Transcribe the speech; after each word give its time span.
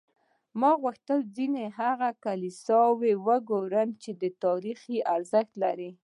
ما 0.59 0.71
غوښتل 0.83 1.19
ځینې 1.35 1.63
هغه 1.79 2.09
کلیساوې 2.25 3.13
وګورم 3.27 3.89
چې 4.01 4.09
تاریخي 4.43 4.97
ارزښت 5.15 5.53
لري. 5.63 5.89